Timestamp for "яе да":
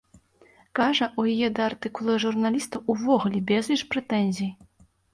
1.33-1.69